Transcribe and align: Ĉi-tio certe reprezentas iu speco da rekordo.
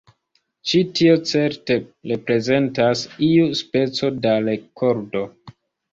Ĉi-tio 0.69 1.17
certe 1.31 1.77
reprezentas 2.13 3.03
iu 3.29 3.47
speco 3.61 4.11
da 4.25 4.37
rekordo. 4.51 5.23